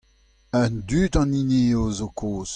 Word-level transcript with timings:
An 0.59 0.73
dud 0.87 1.13
an 1.21 1.31
hini 1.37 1.59
eo 1.69 1.85
zo 1.97 2.07
kaoz. 2.17 2.49